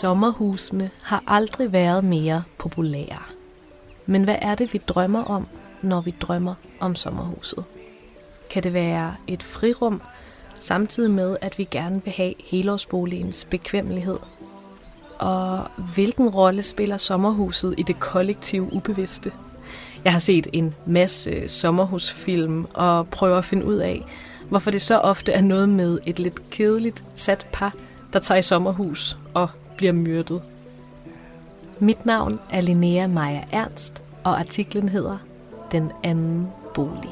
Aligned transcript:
Sommerhusene 0.00 0.90
har 1.02 1.22
aldrig 1.26 1.72
været 1.72 2.04
mere 2.04 2.42
populære. 2.58 3.22
Men 4.06 4.24
hvad 4.24 4.36
er 4.42 4.54
det, 4.54 4.72
vi 4.72 4.78
drømmer 4.88 5.24
om, 5.24 5.48
når 5.82 6.00
vi 6.00 6.14
drømmer 6.20 6.54
om 6.80 6.94
sommerhuset? 6.94 7.64
Kan 8.50 8.62
det 8.62 8.72
være 8.72 9.14
et 9.26 9.42
frirum, 9.42 10.02
samtidig 10.60 11.10
med, 11.10 11.36
at 11.40 11.58
vi 11.58 11.64
gerne 11.64 12.04
vil 12.04 12.12
have 12.12 12.34
helårsboligens 12.44 13.46
bekvemmelighed? 13.50 14.18
Og 15.18 15.60
hvilken 15.94 16.28
rolle 16.28 16.62
spiller 16.62 16.96
sommerhuset 16.96 17.74
i 17.78 17.82
det 17.82 18.00
kollektive 18.00 18.72
ubevidste? 18.72 19.32
Jeg 20.04 20.12
har 20.12 20.20
set 20.20 20.46
en 20.52 20.74
masse 20.86 21.48
sommerhusfilm 21.48 22.66
og 22.74 23.08
prøver 23.08 23.38
at 23.38 23.44
finde 23.44 23.64
ud 23.66 23.76
af, 23.76 24.04
hvorfor 24.48 24.70
det 24.70 24.82
så 24.82 24.98
ofte 24.98 25.32
er 25.32 25.42
noget 25.42 25.68
med 25.68 25.98
et 26.06 26.18
lidt 26.18 26.50
kedeligt 26.50 27.04
sat 27.14 27.46
par, 27.52 27.74
der 28.12 28.18
tager 28.18 28.38
i 28.38 28.42
sommerhus 28.42 29.16
og 29.34 29.48
bliver 29.78 29.92
myrdet. 29.92 30.42
Mit 31.78 32.06
navn 32.06 32.40
er 32.50 32.60
Linnea 32.60 33.06
Maja 33.06 33.44
Ernst, 33.52 34.02
og 34.24 34.38
artiklen 34.40 34.88
hedder 34.88 35.18
Den 35.72 35.92
anden 36.04 36.48
bolig. 36.74 37.10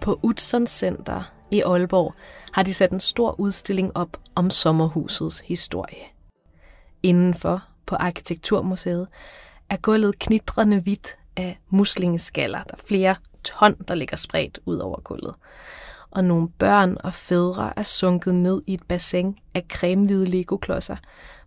På 0.00 0.20
Utzon 0.22 0.66
Center 0.66 1.32
i 1.50 1.60
Aalborg 1.60 2.14
har 2.52 2.62
de 2.62 2.74
sat 2.74 2.90
en 2.90 3.00
stor 3.00 3.40
udstilling 3.40 3.96
op 3.96 4.16
om 4.34 4.50
sommerhusets 4.50 5.40
historie. 5.40 6.04
Indenfor 7.02 7.62
på 7.86 7.96
Arkitekturmuseet 7.96 9.08
er 9.70 9.76
gulvet 9.76 10.18
knitrende 10.18 10.80
hvidt 10.80 11.16
af 11.36 11.58
muslingeskaller. 11.70 12.62
Der 12.62 12.72
er 12.72 12.86
flere 12.86 13.16
ton, 13.44 13.74
der 13.88 13.94
ligger 13.94 14.16
spredt 14.16 14.58
ud 14.66 14.78
over 14.78 15.00
gulvet. 15.00 15.34
Og 16.10 16.24
nogle 16.24 16.48
børn 16.48 16.96
og 17.04 17.14
fædre 17.14 17.72
er 17.76 17.82
sunket 17.82 18.34
ned 18.34 18.62
i 18.66 18.74
et 18.74 18.82
bassin 18.82 19.36
af 19.54 19.64
cremehvide 19.72 20.24
legoklodser, 20.24 20.96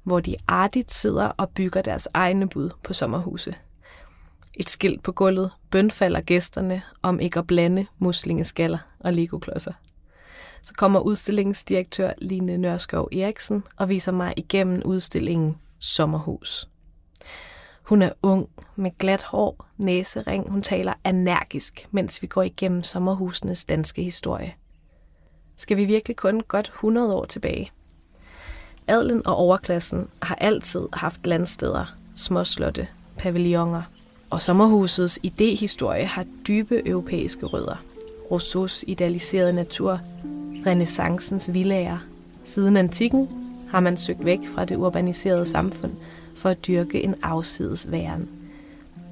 hvor 0.04 0.20
de 0.20 0.36
artigt 0.48 0.94
sidder 0.94 1.28
og 1.38 1.50
bygger 1.50 1.82
deres 1.82 2.08
egne 2.14 2.50
bud 2.50 2.70
på 2.84 2.94
sommerhuse. 2.94 3.54
Et 4.54 4.70
skilt 4.70 5.04
på 5.04 5.12
gulvet 5.12 5.52
bønfalder 5.70 6.22
gæsterne 6.22 6.82
om 7.02 7.20
ikke 7.20 7.40
at 7.40 7.48
blande 7.48 7.86
muslingeskaller 8.00 8.78
og 9.00 9.14
legoklodser. 9.14 9.74
Så 10.62 10.74
kommer 10.74 11.00
udstillingsdirektør 11.00 12.12
Line 12.18 12.58
Nørskov 12.58 13.10
Eriksen 13.12 13.64
og 13.78 13.90
viser 13.90 14.12
mig 14.12 14.34
igennem 14.38 14.82
udstillingen 14.86 15.58
Sommerhus. 15.80 16.68
Hun 17.88 18.02
er 18.02 18.10
ung, 18.22 18.50
med 18.76 18.92
glat 18.98 19.22
hår, 19.22 19.66
næsering. 19.78 20.50
Hun 20.52 20.62
taler 20.62 20.94
energisk, 21.06 21.88
mens 21.92 22.22
vi 22.22 22.28
går 22.28 22.42
igennem 22.44 22.84
sommerhusenes 22.84 23.66
danske 23.66 24.04
historie. 24.04 24.54
Skal 25.58 25.78
vi 25.78 25.86
virkelig 25.86 26.16
kun 26.16 26.42
godt 26.47 26.68
100 26.68 27.16
år 27.16 27.26
tilbage? 27.26 27.72
Adlen 28.88 29.28
og 29.28 29.36
overklassen 29.36 30.08
har 30.22 30.36
altid 30.36 30.88
haft 30.94 31.26
landsteder, 31.26 31.96
småslotte, 32.16 32.88
pavilloner, 33.18 33.81
og 34.30 34.42
sommerhusets 34.42 35.20
idehistorie 35.24 36.06
har 36.06 36.26
dybe 36.47 36.88
europæiske 36.88 37.46
rødder. 37.46 37.84
Rousseaus 38.31 38.84
idealiserede 38.88 39.53
natur, 39.53 40.00
renaissancens 40.66 41.53
villager. 41.53 41.97
Siden 42.44 42.78
antikken 42.78 43.30
har 43.70 43.80
man 43.80 43.97
søgt 43.97 44.26
væk 44.26 44.40
fra 44.56 44.66
det 44.66 44.76
urbaniserede 44.76 45.46
samfund– 45.46 45.94
for 46.38 46.50
at 46.50 46.68
dyrke 46.68 47.03
en 47.03 47.16
afsides 47.24 47.92
væren. 47.92 48.30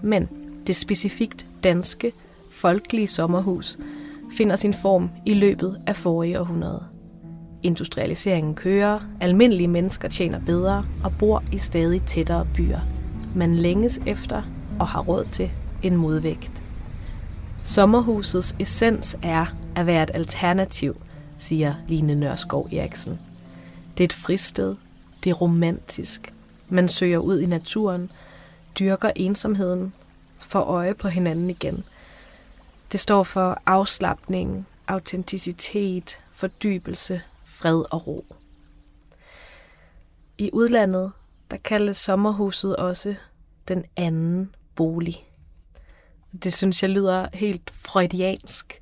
Men 0.02 0.30
det 0.68 0.76
specifikt 0.76 1.48
danske, 1.64 2.12
folkelige 2.52 3.08
sommerhus 3.08 3.78
finder 4.38 4.56
sin 4.56 4.74
form 4.74 5.10
i 5.26 5.34
løbet 5.34 5.82
af 5.88 5.96
forrige 5.96 6.40
århundrede. 6.40 6.84
Industrialiseringen 7.64 8.56
kører, 8.56 9.00
almindelige 9.22 9.68
mennesker 9.68 10.10
tjener 10.10 10.40
bedre 10.46 10.86
og 11.04 11.14
bor 11.20 11.44
i 11.54 11.58
stadig 11.58 12.02
tættere 12.02 12.48
byer. 12.56 12.80
Man 13.36 13.56
længes 13.56 14.00
efter 14.06 14.42
og 14.80 14.88
har 14.88 15.02
råd 15.02 15.26
til 15.32 15.52
en 15.84 15.96
modvægt. 15.96 16.64
Sommerhusets 17.64 18.56
essens 18.60 19.18
er 19.24 19.46
at 19.76 19.86
være 19.86 20.04
et 20.04 20.12
alternativ, 20.14 20.96
siger 21.38 21.76
Line 21.88 22.16
Nørskov 22.16 22.70
Eriksen. 22.72 23.20
Det 23.98 24.04
er 24.04 24.08
et 24.08 24.14
fristed, 24.14 24.76
det 25.24 25.30
er 25.30 25.34
romantisk, 25.34 26.35
man 26.70 26.90
søger 26.90 27.18
ud 27.18 27.40
i 27.40 27.46
naturen, 27.46 28.12
dyrker 28.80 29.12
ensomheden, 29.16 29.94
får 30.38 30.62
øje 30.62 30.94
på 30.94 31.08
hinanden 31.08 31.50
igen. 31.50 31.84
Det 32.92 33.00
står 33.00 33.24
for 33.24 33.62
afslappning, 33.66 34.68
autenticitet, 34.88 36.20
fordybelse, 36.32 37.22
fred 37.46 37.84
og 37.92 38.08
ro. 38.08 38.26
I 40.38 40.50
udlandet, 40.54 41.12
der 41.52 41.58
kaldes 41.58 41.98
sommerhuset 41.98 42.76
også 42.76 43.16
den 43.68 43.86
anden 43.96 44.56
bolig. 44.76 45.26
Det 46.44 46.54
synes 46.54 46.82
jeg 46.82 46.90
lyder 46.90 47.28
helt 47.34 47.72
freudiansk, 47.74 48.82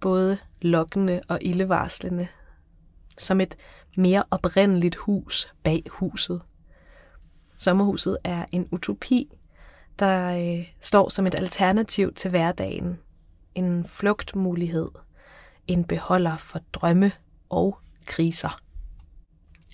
både 0.00 0.38
lokkende 0.62 1.20
og 1.28 1.38
ildevarslende. 1.42 2.28
Som 3.18 3.40
et 3.40 3.56
mere 3.96 4.24
oprindeligt 4.30 4.96
hus 4.96 5.52
bag 5.62 5.82
huset. 5.90 6.42
Sommerhuset 7.60 8.18
er 8.24 8.44
en 8.52 8.68
utopi, 8.72 9.32
der 9.98 10.36
øh, 10.36 10.72
står 10.80 11.08
som 11.08 11.26
et 11.26 11.34
alternativ 11.34 12.14
til 12.14 12.30
hverdagen. 12.30 12.98
En 13.54 13.84
flugtmulighed. 13.84 14.88
En 15.66 15.84
beholder 15.84 16.36
for 16.36 16.60
drømme 16.72 17.12
og 17.50 17.78
kriser. 18.06 18.60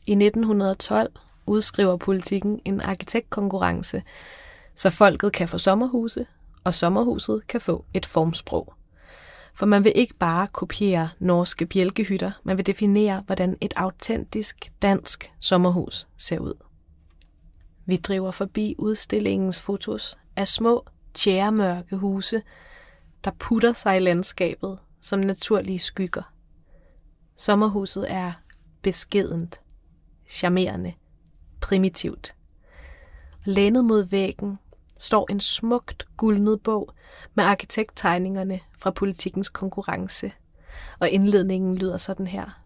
I 0.06 0.12
1912 0.12 1.12
udskriver 1.46 1.96
politikken 1.96 2.60
en 2.64 2.80
arkitektkonkurrence, 2.80 4.02
så 4.74 4.90
folket 4.90 5.32
kan 5.32 5.48
få 5.48 5.58
sommerhuse, 5.58 6.26
og 6.64 6.74
sommerhuset 6.74 7.46
kan 7.46 7.60
få 7.60 7.84
et 7.94 8.06
formsprog. 8.06 8.74
For 9.54 9.66
man 9.66 9.84
vil 9.84 9.92
ikke 9.94 10.14
bare 10.14 10.46
kopiere 10.46 11.08
norske 11.18 11.66
bjælkehytter, 11.66 12.32
man 12.44 12.56
vil 12.56 12.66
definere, 12.66 13.22
hvordan 13.26 13.56
et 13.60 13.72
autentisk 13.76 14.72
dansk 14.82 15.32
sommerhus 15.40 16.06
ser 16.16 16.38
ud. 16.38 16.65
Vi 17.86 17.96
driver 17.96 18.30
forbi 18.30 18.74
udstillingens 18.78 19.60
fotos 19.60 20.18
af 20.36 20.48
små, 20.48 20.86
tjæremørke 21.14 21.96
huse, 21.96 22.42
der 23.24 23.30
putter 23.38 23.72
sig 23.72 23.96
i 23.96 24.00
landskabet 24.00 24.78
som 25.00 25.18
naturlige 25.18 25.78
skygger. 25.78 26.32
Sommerhuset 27.36 28.12
er 28.12 28.32
beskedent, 28.82 29.60
charmerende, 30.28 30.92
primitivt. 31.60 32.34
Lænet 33.44 33.84
mod 33.84 34.04
væggen 34.04 34.58
står 34.98 35.26
en 35.30 35.40
smukt 35.40 36.06
guldnet 36.16 36.62
bog 36.62 36.92
med 37.34 37.44
arkitekttegningerne 37.44 38.60
fra 38.78 38.90
politikens 38.90 39.48
konkurrence, 39.48 40.32
og 40.98 41.10
indledningen 41.10 41.78
lyder 41.78 41.96
sådan 41.96 42.26
her. 42.26 42.62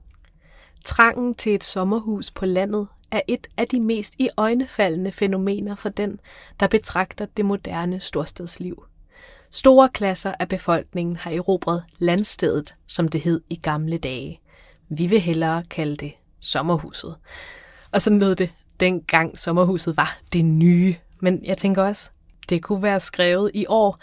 Trangen 0.84 1.34
til 1.34 1.54
et 1.54 1.64
sommerhus 1.64 2.30
på 2.30 2.46
landet 2.46 2.88
er 3.12 3.20
et 3.28 3.46
af 3.56 3.68
de 3.68 3.80
mest 3.80 4.14
i 4.18 4.28
øjnefaldende 4.36 5.12
fænomener 5.12 5.74
for 5.74 5.88
den, 5.88 6.20
der 6.60 6.66
betragter 6.66 7.26
det 7.36 7.44
moderne 7.44 8.00
storstadsliv. 8.00 8.84
Store 9.50 9.88
klasser 9.88 10.32
af 10.40 10.48
befolkningen 10.48 11.16
har 11.16 11.30
erobret 11.30 11.84
landstedet, 11.98 12.74
som 12.86 13.08
det 13.08 13.20
hed 13.20 13.40
i 13.50 13.56
gamle 13.56 13.98
dage. 13.98 14.40
Vi 14.88 15.06
vil 15.06 15.20
hellere 15.20 15.64
kalde 15.70 15.96
det 15.96 16.12
sommerhuset. 16.40 17.16
Og 17.92 18.02
sådan 18.02 18.18
lød 18.18 18.34
det, 18.34 18.50
dengang 18.80 19.38
sommerhuset 19.38 19.96
var 19.96 20.18
det 20.32 20.44
nye. 20.44 20.94
Men 21.20 21.44
jeg 21.44 21.58
tænker 21.58 21.82
også, 21.82 22.10
det 22.48 22.62
kunne 22.62 22.82
være 22.82 23.00
skrevet 23.00 23.50
i 23.54 23.64
år. 23.68 23.98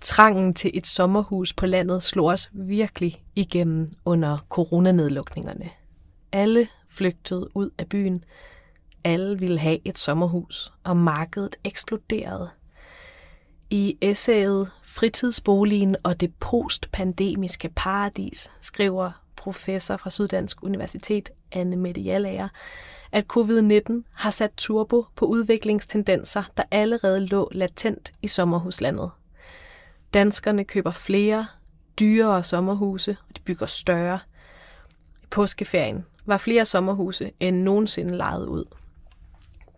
Trangen 0.00 0.54
til 0.54 0.70
et 0.74 0.86
sommerhus 0.86 1.52
på 1.52 1.66
landet 1.66 2.02
slog 2.02 2.26
os 2.26 2.50
virkelig 2.52 3.24
igennem 3.36 3.92
under 4.04 4.38
coronanedlukningerne. 4.48 5.70
Alle 6.32 6.68
flygtede 6.88 7.56
ud 7.56 7.70
af 7.78 7.88
byen. 7.88 8.24
Alle 9.04 9.38
ville 9.38 9.58
have 9.58 9.78
et 9.84 9.98
sommerhus, 9.98 10.72
og 10.84 10.96
markedet 10.96 11.56
eksploderede 11.64 12.50
I 13.70 13.96
essayet 14.00 14.70
Fritidsboligen 14.82 15.96
og 16.02 16.20
det 16.20 16.34
postpandemiske 16.34 17.68
paradis 17.76 18.50
skriver 18.60 19.10
professor 19.36 19.96
fra 19.96 20.10
Syddansk 20.10 20.62
Universitet, 20.62 21.30
Anne 21.52 21.76
Mette 21.76 22.00
Jallager, 22.00 22.48
at 23.12 23.24
covid-19 23.36 23.92
har 24.12 24.30
sat 24.30 24.52
turbo 24.56 25.06
på 25.16 25.26
udviklingstendenser, 25.26 26.42
der 26.56 26.62
allerede 26.70 27.26
lå 27.26 27.48
latent 27.52 28.12
i 28.22 28.26
sommerhuslandet. 28.28 29.10
Danskerne 30.14 30.64
køber 30.64 30.90
flere, 30.90 31.46
dyrere 32.00 32.42
sommerhuse, 32.42 33.16
og 33.28 33.36
de 33.36 33.40
bygger 33.40 33.66
større. 33.66 34.18
I 35.22 35.26
påskeferien 35.30 36.04
var 36.28 36.36
flere 36.36 36.64
sommerhuse 36.64 37.30
end 37.40 37.62
nogensinde 37.62 38.16
lejet 38.16 38.46
ud. 38.46 38.64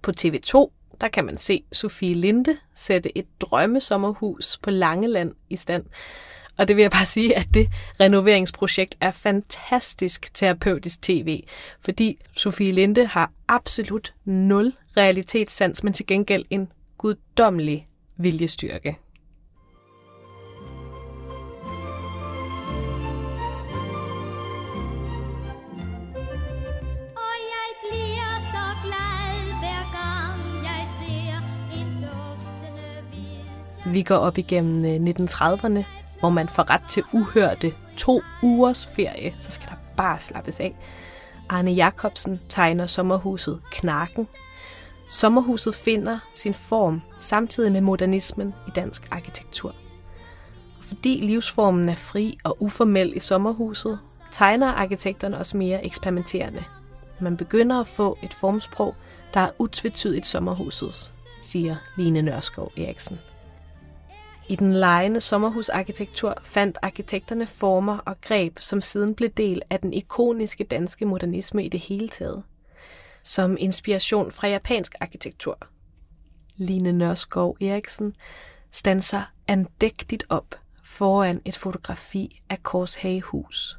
På 0.03 0.13
TV2 0.21 0.71
der 1.01 1.09
kan 1.09 1.25
man 1.25 1.37
se 1.37 1.65
Sofie 1.73 2.15
Linde 2.15 2.57
sætte 2.75 3.19
et 3.19 3.27
drømmesommerhus 3.41 4.59
på 4.63 4.71
Langeland 4.71 5.35
i 5.51 5.57
stand. 5.57 5.85
Og 6.57 6.69
det 6.69 6.77
vil 6.77 6.83
jeg 6.83 6.91
bare 6.91 7.07
sige, 7.07 7.37
at 7.37 7.49
det 7.55 7.69
renoveringsprojekt 8.01 8.97
er 9.01 9.11
fantastisk 9.11 10.35
terapeutisk 10.35 11.03
tv, 11.03 11.43
fordi 11.81 12.19
Sofie 12.37 12.73
Linde 12.73 13.07
har 13.07 13.33
absolut 13.49 14.15
nul 14.25 14.73
realitetssans, 14.97 15.85
men 15.85 15.93
til 15.93 16.07
gengæld 16.07 16.45
en 16.51 16.73
guddommelig 16.99 17.89
viljestyrke. 18.17 18.97
Vi 33.87 34.03
går 34.03 34.17
op 34.17 34.39
igennem 34.39 34.85
øh, 34.85 35.15
1930'erne, 35.15 35.85
hvor 36.21 36.31
man 36.31 36.49
får 36.49 36.71
ret 36.71 36.83
til 36.89 37.03
uhørte 37.13 37.73
to 37.97 38.23
ugers 38.43 38.87
ferie. 38.87 39.35
Så 39.41 39.51
skal 39.51 39.69
der 39.69 39.75
bare 39.97 40.19
slappes 40.19 40.61
af. 40.61 40.77
Arne 41.49 41.71
Jacobsen 41.71 42.41
tegner 42.49 42.87
sommerhuset 42.87 43.61
Knarken. 43.71 44.29
Sommerhuset 45.09 45.75
finder 45.75 46.19
sin 46.35 46.55
form 46.55 47.03
samtidig 47.19 47.73
med 47.73 47.81
modernismen 47.81 48.55
i 48.69 48.71
dansk 48.75 49.09
arkitektur. 49.11 49.75
Og 50.79 50.85
fordi 50.85 51.21
livsformen 51.23 51.89
er 51.89 51.95
fri 51.95 52.39
og 52.45 52.63
uformel 52.63 53.17
i 53.17 53.21
sommerhuset, 53.21 53.99
tegner 54.33 54.67
arkitekterne 54.67 55.39
også 55.39 55.57
mere 55.57 55.85
eksperimenterende. 55.87 56.65
Man 57.21 57.37
begynder 57.37 57.81
at 57.81 57.89
få 57.89 58.19
et 58.23 58.35
formsprog, 58.35 58.95
der 59.35 59.41
er 59.41 59.51
utvetydigt 59.59 60.27
sommerhusets, 60.27 61.13
siger 61.43 61.77
Line 61.97 62.23
Nørskov 62.23 62.73
Eriksen. 62.77 63.19
I 64.51 64.57
den 64.57 64.73
lejende 64.73 65.21
sommerhusarkitektur 65.21 66.35
fandt 66.45 66.79
arkitekterne 66.83 67.47
former 67.47 67.99
og 67.99 68.21
greb, 68.21 68.59
som 68.59 68.81
siden 68.81 69.15
blev 69.15 69.31
del 69.31 69.63
af 69.71 69.81
den 69.81 69.93
ikoniske 69.93 70.65
danske 70.65 71.05
modernisme 71.05 71.65
i 71.65 71.69
det 71.69 71.81
hele 71.81 72.09
taget. 72.09 72.43
Som 73.23 73.57
inspiration 73.61 74.33
fra 74.33 74.49
japansk 74.49 74.95
arkitektur. 75.01 75.59
Line 76.57 76.93
Nørskov 76.93 77.57
Eriksen 77.61 78.15
stanser 78.71 79.23
andægtigt 79.49 80.25
op 80.29 80.55
foran 80.85 81.43
et 81.45 81.57
fotografi 81.57 82.43
af 82.49 82.63
Korshagehus. 82.63 83.79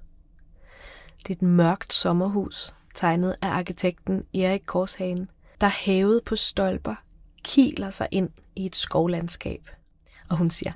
Det 1.17 1.29
er 1.29 1.33
et 1.37 1.41
mørkt 1.41 1.93
sommerhus, 1.93 2.73
tegnet 2.95 3.35
af 3.41 3.47
arkitekten 3.47 4.23
Erik 4.33 4.63
Korshagen, 4.65 5.29
der 5.61 5.69
hævet 5.69 6.23
på 6.25 6.35
stolper 6.35 6.95
kiler 7.43 7.89
sig 7.89 8.07
ind 8.11 8.29
i 8.55 8.65
et 8.65 8.75
skovlandskab– 8.75 9.69
og 10.31 10.37
hun 10.37 10.49
siger, 10.49 10.71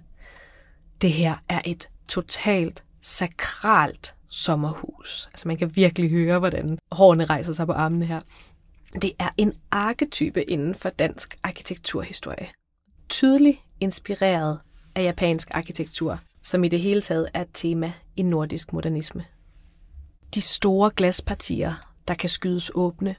det 1.02 1.12
her 1.12 1.36
er 1.50 1.62
et 1.66 1.90
totalt 2.08 2.84
sakralt 3.02 4.16
sommerhus. 4.30 5.28
Altså 5.34 5.48
man 5.48 5.58
kan 5.58 5.76
virkelig 5.76 6.10
høre, 6.10 6.40
hvordan 6.40 6.78
hårene 6.92 7.24
rejser 7.24 7.54
sig 7.54 7.68
på 7.68 7.74
armene 7.74 8.06
her. 8.06 8.20
Det 9.02 9.12
er 9.20 9.30
en 9.38 9.54
arketype 9.72 10.44
inden 10.44 10.76
for 10.76 10.90
dansk 10.90 11.38
arkitekturhistorie. 11.44 12.48
Tydeligt 13.10 13.58
inspireret 13.80 14.60
af 14.96 15.04
japansk 15.04 15.50
arkitektur, 15.54 16.20
som 16.44 16.64
i 16.64 16.68
det 16.68 16.80
hele 16.80 17.02
taget 17.02 17.30
er 17.34 17.42
et 17.42 17.50
tema 17.54 17.94
i 18.16 18.22
nordisk 18.22 18.74
modernisme. 18.74 19.26
De 20.36 20.42
store 20.42 20.92
glaspartier, 20.96 21.74
der 22.08 22.14
kan 22.14 22.30
skydes 22.30 22.72
åbne, 22.74 23.16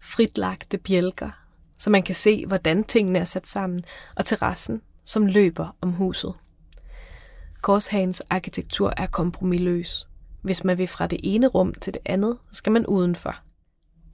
fritlagte 0.00 0.78
bjælker, 0.78 1.30
så 1.78 1.90
man 1.90 2.02
kan 2.02 2.14
se, 2.14 2.46
hvordan 2.46 2.84
tingene 2.84 3.18
er 3.18 3.24
sat 3.24 3.46
sammen, 3.46 3.84
og 4.16 4.24
terrassen, 4.24 4.82
som 5.04 5.26
løber 5.26 5.76
om 5.80 5.92
huset. 5.92 6.34
Korshagens 7.62 8.22
arkitektur 8.30 8.92
er 8.96 9.06
kompromilløs. 9.06 10.08
Hvis 10.42 10.64
man 10.64 10.78
vil 10.78 10.86
fra 10.86 11.06
det 11.06 11.20
ene 11.22 11.46
rum 11.46 11.74
til 11.74 11.94
det 11.94 12.02
andet, 12.04 12.38
skal 12.52 12.72
man 12.72 12.86
udenfor. 12.86 13.34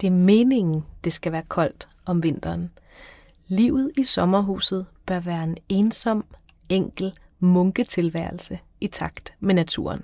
Det 0.00 0.06
er 0.06 0.10
meningen, 0.10 0.84
det 1.04 1.12
skal 1.12 1.32
være 1.32 1.42
koldt 1.42 1.88
om 2.06 2.22
vinteren. 2.22 2.70
Livet 3.46 3.92
i 3.96 4.04
sommerhuset 4.04 4.86
bør 5.06 5.20
være 5.20 5.44
en 5.44 5.56
ensom, 5.68 6.24
enkel 6.68 7.12
munketilværelse 7.38 8.58
i 8.80 8.86
takt 8.86 9.34
med 9.40 9.54
naturen. 9.54 10.02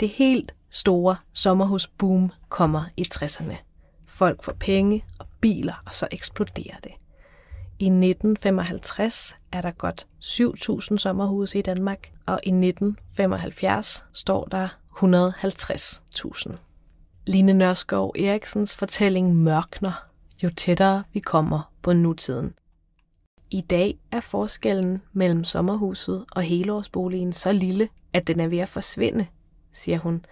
Det 0.00 0.08
helt 0.08 0.54
store 0.70 1.16
sommerhusboom 1.32 2.30
kommer 2.48 2.84
i 2.96 3.06
60'erne. 3.14 3.56
Folk 4.06 4.44
får 4.44 4.52
penge 4.52 5.04
og 5.18 5.26
biler, 5.40 5.82
og 5.86 5.94
så 5.94 6.08
eksploderer 6.10 6.76
det. 6.84 6.92
I 7.80 7.86
1955 7.86 9.36
er 9.52 9.60
der 9.60 9.70
godt 9.70 10.06
7.000 10.24 10.96
sommerhuse 10.96 11.58
i 11.58 11.62
Danmark, 11.62 12.12
og 12.26 12.40
i 12.42 12.48
1975 12.48 14.04
står 14.12 14.44
der 14.44 14.68
150.000. 14.96 16.56
Line 17.26 17.52
Nørskov 17.52 18.14
Eriksens 18.18 18.76
fortælling 18.76 19.36
mørkner, 19.36 20.06
jo 20.42 20.50
tættere 20.56 21.04
vi 21.12 21.20
kommer 21.20 21.72
på 21.82 21.92
nutiden. 21.92 22.54
I 23.50 23.60
dag 23.60 23.98
er 24.12 24.20
forskellen 24.20 25.02
mellem 25.12 25.44
sommerhuset 25.44 26.24
og 26.32 26.42
helårsboligen 26.42 27.32
så 27.32 27.52
lille, 27.52 27.88
at 28.12 28.26
den 28.26 28.40
er 28.40 28.48
ved 28.48 28.58
at 28.58 28.68
forsvinde, 28.68 29.26
siger 29.72 29.98
hun, 29.98 30.24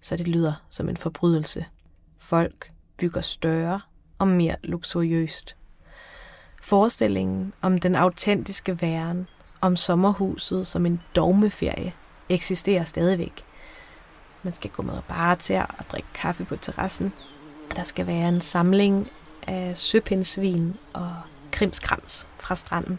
så 0.00 0.16
det 0.16 0.28
lyder 0.28 0.64
som 0.70 0.88
en 0.88 0.96
forbrydelse. 0.96 1.64
Folk 2.18 2.72
bygger 2.96 3.20
større 3.20 3.80
og 4.18 4.28
mere 4.28 4.56
luksuriøst. 4.62 5.56
Forestillingen 6.64 7.52
om 7.62 7.78
den 7.78 7.96
autentiske 7.96 8.82
væren, 8.82 9.28
om 9.60 9.76
sommerhuset 9.76 10.66
som 10.66 10.86
en 10.86 11.00
dogmeferie, 11.16 11.92
eksisterer 12.28 12.84
stadigvæk. 12.84 13.42
Man 14.42 14.52
skal 14.52 14.70
gå 14.70 14.82
med 14.82 14.94
bare 15.08 15.36
til 15.36 15.56
og 15.56 15.84
drikke 15.92 16.08
kaffe 16.14 16.44
på 16.44 16.56
terrassen. 16.56 17.12
Der 17.76 17.84
skal 17.84 18.06
være 18.06 18.28
en 18.28 18.40
samling 18.40 19.08
af 19.46 19.78
søpindsvin 19.78 20.76
og 20.92 21.12
krimskrams 21.50 22.26
fra 22.40 22.56
stranden. 22.56 22.98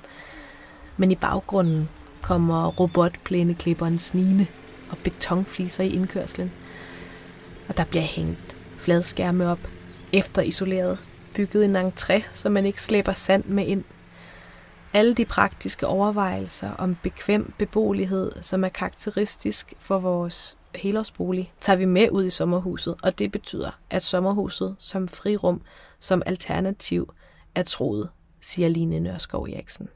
Men 0.97 1.11
i 1.11 1.15
baggrunden 1.15 1.89
kommer 2.21 2.67
robotplæneklipperen 2.67 3.99
snigende 3.99 4.47
og 4.89 4.97
betonfliser 4.97 5.83
i 5.83 5.89
indkørslen. 5.89 6.51
Og 7.69 7.77
der 7.77 7.83
bliver 7.83 8.03
hængt 8.03 8.55
fladskærme 8.77 9.47
op, 9.47 9.59
efter 10.13 10.41
isoleret 10.41 10.99
bygget 11.35 11.65
en 11.65 11.75
entré, 11.75 12.23
så 12.33 12.49
man 12.49 12.65
ikke 12.65 12.81
slæber 12.81 13.11
sand 13.11 13.45
med 13.45 13.65
ind. 13.65 13.83
Alle 14.93 15.13
de 15.13 15.25
praktiske 15.25 15.87
overvejelser 15.87 16.71
om 16.71 16.97
bekvem 17.03 17.53
beboelighed, 17.57 18.31
som 18.41 18.63
er 18.63 18.69
karakteristisk 18.69 19.73
for 19.77 19.99
vores 19.99 20.57
helårsbolig, 20.75 21.53
tager 21.61 21.77
vi 21.77 21.85
med 21.85 22.09
ud 22.11 22.25
i 22.25 22.29
sommerhuset, 22.29 22.95
og 23.03 23.19
det 23.19 23.31
betyder, 23.31 23.79
at 23.89 24.03
sommerhuset 24.03 24.75
som 24.79 25.07
frirum, 25.07 25.61
som 25.99 26.23
alternativ, 26.25 27.13
er 27.55 27.63
troet, 27.63 28.09
siger 28.41 28.69
Line 28.69 28.99
Nørskov 28.99 29.43
Eriksen. 29.43 29.89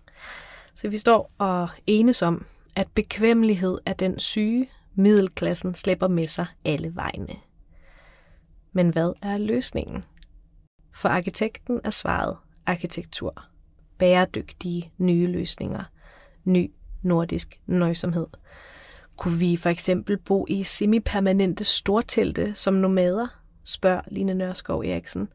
Så 0.75 0.87
vi 0.87 0.97
står 0.97 1.31
og 1.37 1.69
enes 1.87 2.21
om, 2.21 2.45
at 2.75 2.87
bekvemmelighed 2.93 3.77
er 3.85 3.93
den 3.93 4.19
syge, 4.19 4.69
middelklassen 4.95 5.75
slæber 5.75 6.07
med 6.07 6.27
sig 6.27 6.45
alle 6.65 6.95
vegne. 6.95 7.35
Men 8.73 8.89
hvad 8.89 9.13
er 9.21 9.37
løsningen? 9.37 10.03
For 10.97 11.09
arkitekten 11.09 11.79
er 11.83 11.89
svaret 11.89 12.37
arkitektur. 12.65 13.43
Bæredygtige 13.97 14.91
nye 14.97 15.27
løsninger. 15.27 15.83
Ny 16.43 16.71
nordisk 17.03 17.59
nøjsomhed. 17.67 18.27
Kunne 19.17 19.39
vi 19.39 19.55
for 19.55 19.69
eksempel 19.69 20.17
bo 20.17 20.45
i 20.49 20.63
semipermanente 20.63 21.63
stortelte 21.63 22.53
som 22.53 22.73
nomader? 22.73 23.27
spørger 23.63 24.01
Line 24.07 24.33
Nørskov 24.33 24.79
Eriksen. 24.79 25.27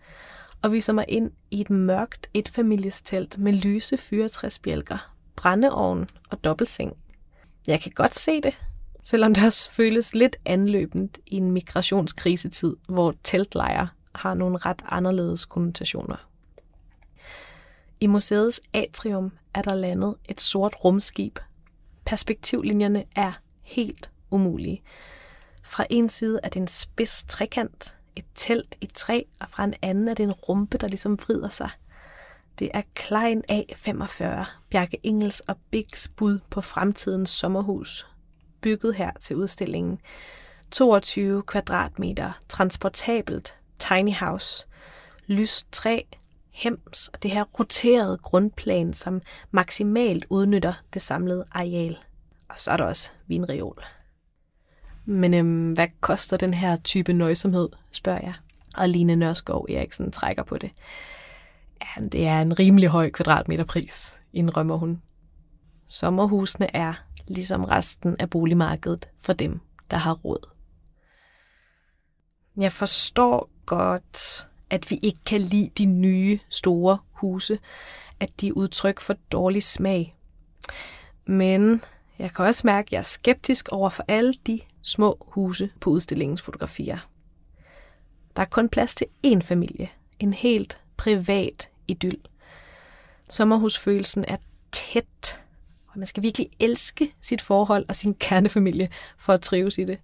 Og 0.63 0.73
viser 0.73 0.93
mig 0.93 1.05
ind 1.09 1.31
i 1.51 1.61
et 1.61 1.71
mørkt 1.71 2.31
etfamiliestelt 2.35 3.39
med 3.39 3.53
lyse 3.53 3.97
fyretræsbjælker, 3.97 5.15
brændeovn 5.37 6.09
og 6.31 6.45
dobbeltseng. 6.45 6.97
Jeg 7.67 7.81
kan 7.81 7.93
godt 7.95 8.15
se 8.15 8.41
det, 8.41 8.59
selvom 9.03 9.35
det 9.35 9.45
også 9.45 9.71
føles 9.71 10.15
lidt 10.15 10.37
anløbent 10.45 11.19
i 11.27 11.37
en 11.37 11.51
migrationskrisetid, 11.51 12.77
hvor 12.89 13.15
teltlejre 13.25 13.89
har 14.15 14.35
nogle 14.35 14.59
ret 14.59 14.83
anderledes 14.89 15.45
konnotationer. 15.45 16.29
I 18.01 18.07
museets 18.07 18.61
atrium 18.75 19.33
er 19.55 19.63
der 19.63 19.75
landet 19.75 20.15
et 20.29 20.41
sort 20.41 20.75
rumskib. 20.85 21.39
Perspektivlinjerne 22.05 23.05
er 23.17 23.33
helt 23.63 24.11
umulige. 24.31 24.83
Fra 25.63 25.87
en 25.91 26.09
side 26.09 26.41
er 26.43 26.49
det 26.49 26.61
en 26.61 26.69
spids 26.69 27.25
trekant, 27.29 27.97
et 28.17 28.25
telt 28.35 28.77
i 28.81 28.87
træ, 28.95 29.23
og 29.41 29.47
fra 29.51 29.65
en 29.65 29.75
anden 29.83 30.09
er 30.09 30.15
det 30.15 30.25
en 30.25 30.33
rumpe, 30.33 30.79
der 30.79 30.89
ligesom 30.89 31.19
vrider 31.19 31.49
sig. 31.49 31.71
Det 32.59 32.71
er 32.75 32.83
Klein 32.95 33.43
A45, 33.51 34.25
Bjarke 34.71 34.99
Engels 35.03 35.41
og 35.41 35.57
Bigs 35.71 36.09
bud 36.09 36.39
på 36.51 36.61
fremtidens 36.61 37.31
sommerhus, 37.31 38.07
bygget 38.61 38.95
her 38.95 39.11
til 39.21 39.37
udstillingen. 39.37 39.99
22 40.71 41.43
kvadratmeter, 41.43 42.41
transportabelt, 42.49 43.55
tiny 43.89 44.15
house, 44.15 44.67
lyst 45.27 45.73
træ, 45.73 46.01
hems 46.51 47.09
og 47.09 47.23
det 47.23 47.31
her 47.31 47.45
roterede 47.45 48.19
grundplan, 48.19 48.93
som 48.93 49.23
maksimalt 49.51 50.27
udnytter 50.31 50.73
det 50.95 51.03
samlede 51.03 51.45
areal. 51.53 51.99
Og 52.49 52.59
så 52.59 52.71
er 52.71 52.77
der 52.77 52.85
også 52.85 53.11
vinreol. 53.27 53.85
Men 55.05 55.35
øhm, 55.35 55.73
hvad 55.73 55.89
koster 56.01 56.37
den 56.37 56.55
her 56.55 56.77
type 56.77 57.13
nøjsomhed, 57.13 57.69
spørger 57.91 58.21
jeg. 58.23 58.35
Og 58.75 58.89
Line 58.89 59.17
Nørskov 59.17 59.67
Eriksen 59.71 60.13
trækker 60.13 60.43
på 60.43 60.59
det. 60.59 60.71
Ja, 61.81 62.05
det 62.05 62.27
er 62.27 62.41
en 62.41 62.59
rimelig 62.59 62.89
høj 62.89 63.11
kvadratmeterpris, 63.11 64.21
indrømmer 64.33 64.77
hun. 64.77 65.03
Sommerhusene 65.89 66.77
er, 66.77 66.95
ligesom 67.29 67.65
resten 67.65 68.17
af 68.19 68.31
boligmarkedet, 68.31 69.09
for 69.21 69.33
dem, 69.33 69.61
der 69.91 69.97
har 69.97 70.13
råd. 70.13 70.49
Jeg 72.57 72.73
forstår 72.73 73.52
godt, 73.67 74.49
at 74.71 74.91
vi 74.91 74.99
ikke 75.03 75.19
kan 75.27 75.41
lide 75.41 75.71
de 75.79 75.85
nye, 75.85 76.39
store 76.49 76.99
huse, 77.13 77.59
at 78.21 78.41
de 78.41 78.49
er 78.49 78.53
udtryk 78.53 79.01
for 79.01 79.17
dårlig 79.33 79.63
smag. 79.63 80.17
Men 81.27 81.83
jeg 82.19 82.35
kan 82.35 82.45
også 82.45 82.63
mærke, 82.65 82.87
at 82.87 82.93
jeg 82.93 82.99
er 82.99 83.03
skeptisk 83.03 83.69
over 83.73 83.91
for 83.91 84.05
alle 84.09 84.35
de 84.47 84.61
små 84.83 85.27
huse 85.29 85.71
på 85.81 85.91
udstillingens 85.91 86.43
fotografier. 86.43 86.99
Der 88.37 88.43
er 88.43 88.47
kun 88.47 88.69
plads 88.69 88.95
til 88.95 89.07
én 89.27 89.41
familie, 89.41 89.91
en 90.19 90.33
helt 90.33 90.81
privat 90.97 91.69
idyl. 91.89 92.19
Sommerhusfølelsen 93.29 94.25
er 94.29 94.37
tæt, 94.73 95.41
og 95.89 95.99
man 95.99 96.07
skal 96.07 96.23
virkelig 96.23 96.49
elske 96.61 97.15
sit 97.21 97.43
forhold 97.43 97.85
og 97.89 97.97
sin 97.97 98.15
kernefamilie 98.15 98.89
for 99.17 99.33
at 99.33 99.41
trives 99.41 99.79
i 99.79 99.85
det. 99.85 99.99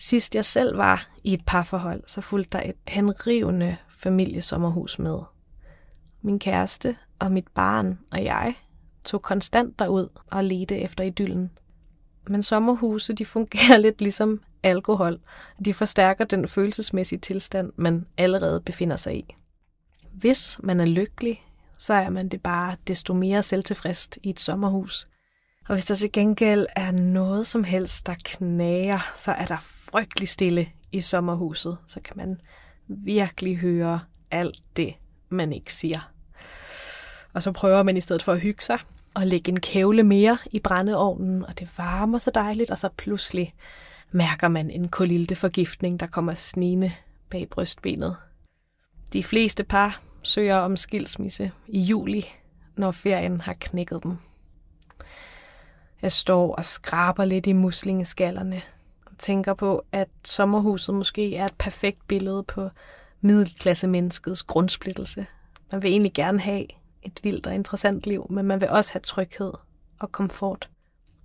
Sidst 0.00 0.34
jeg 0.34 0.44
selv 0.44 0.76
var 0.76 1.08
i 1.24 1.32
et 1.32 1.44
parforhold, 1.46 2.02
så 2.06 2.20
fulgte 2.20 2.58
der 2.58 2.64
et 2.64 2.76
henrivende 2.88 3.76
familiesommerhus 3.92 4.98
med. 4.98 5.18
Min 6.22 6.38
kæreste 6.38 6.96
og 7.18 7.32
mit 7.32 7.48
barn 7.54 7.98
og 8.12 8.24
jeg 8.24 8.54
tog 9.04 9.22
konstant 9.22 9.78
derud 9.78 10.08
og 10.30 10.44
ledte 10.44 10.78
efter 10.78 11.04
idyllen. 11.04 11.50
Men 12.28 12.42
sommerhuse, 12.42 13.12
de 13.12 13.24
fungerer 13.24 13.78
lidt 13.86 14.00
ligesom 14.00 14.40
alkohol. 14.62 15.20
De 15.64 15.74
forstærker 15.74 16.24
den 16.24 16.48
følelsesmæssige 16.48 17.18
tilstand, 17.18 17.72
man 17.76 18.06
allerede 18.18 18.60
befinder 18.60 18.96
sig 18.96 19.16
i. 19.16 19.34
Hvis 20.12 20.58
man 20.62 20.80
er 20.80 20.86
lykkelig, 20.86 21.42
så 21.78 21.94
er 21.94 22.10
man 22.10 22.28
det 22.28 22.42
bare 22.42 22.76
desto 22.86 23.14
mere 23.14 23.42
selvtilfreds 23.42 24.08
i 24.22 24.30
et 24.30 24.40
sommerhus. 24.40 25.06
Og 25.68 25.74
hvis 25.74 25.84
der 25.84 25.94
til 25.94 26.12
gengæld 26.12 26.66
er 26.76 26.90
noget 26.92 27.46
som 27.46 27.64
helst, 27.64 28.06
der 28.06 28.14
knager, 28.24 29.12
så 29.16 29.32
er 29.32 29.44
der 29.44 29.56
frygtelig 29.60 30.28
stille 30.28 30.68
i 30.92 31.00
sommerhuset. 31.00 31.78
Så 31.86 32.00
kan 32.00 32.16
man 32.16 32.40
virkelig 32.86 33.56
høre 33.56 34.00
alt 34.30 34.56
det, 34.76 34.94
man 35.28 35.52
ikke 35.52 35.74
siger. 35.74 36.12
Og 37.32 37.42
så 37.42 37.52
prøver 37.52 37.82
man 37.82 37.96
i 37.96 38.00
stedet 38.00 38.22
for 38.22 38.32
at 38.32 38.40
hygge 38.40 38.62
sig 38.62 38.78
og 39.14 39.26
lægge 39.26 39.52
en 39.52 39.60
kævle 39.60 40.02
mere 40.02 40.38
i 40.52 40.60
brændeovnen, 40.60 41.44
og 41.44 41.58
det 41.58 41.68
varmer 41.78 42.18
så 42.18 42.30
dejligt, 42.34 42.70
og 42.70 42.78
så 42.78 42.88
pludselig 42.96 43.54
mærker 44.10 44.48
man 44.48 44.70
en 44.70 44.88
kolilte 44.88 45.34
forgiftning, 45.34 46.00
der 46.00 46.06
kommer 46.06 46.34
snigende 46.34 46.92
bag 47.30 47.48
brystbenet. 47.50 48.16
De 49.12 49.22
fleste 49.22 49.64
par 49.64 50.00
søger 50.22 50.56
om 50.56 50.76
skilsmisse 50.76 51.52
i 51.68 51.80
juli, 51.80 52.26
når 52.76 52.90
ferien 52.90 53.40
har 53.40 53.56
knækket 53.60 54.02
dem. 54.02 54.18
Jeg 56.02 56.12
står 56.12 56.54
og 56.54 56.64
skraber 56.64 57.24
lidt 57.24 57.46
i 57.46 57.52
muslingeskallerne 57.52 58.62
og 59.06 59.12
tænker 59.18 59.54
på, 59.54 59.82
at 59.92 60.08
sommerhuset 60.24 60.94
måske 60.94 61.36
er 61.36 61.44
et 61.44 61.54
perfekt 61.58 62.08
billede 62.08 62.42
på 62.42 62.68
middelklassemenneskets 63.20 64.42
grundsplittelse. 64.42 65.26
Man 65.72 65.82
vil 65.82 65.90
egentlig 65.90 66.12
gerne 66.12 66.40
have 66.40 66.66
et 67.02 67.20
vildt 67.22 67.46
og 67.46 67.54
interessant 67.54 68.06
liv, 68.06 68.26
men 68.30 68.46
man 68.46 68.60
vil 68.60 68.68
også 68.68 68.92
have 68.92 69.00
tryghed 69.00 69.52
og 69.98 70.12
komfort. 70.12 70.70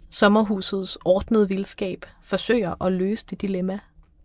Sommerhusets 0.09 0.97
ordnede 1.05 1.47
vildskab 1.47 2.05
forsøger 2.21 2.83
at 2.83 2.91
løse 2.91 3.25
det 3.29 3.41
dilemma, 3.41 3.79